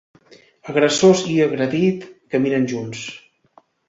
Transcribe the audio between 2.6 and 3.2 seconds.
junts.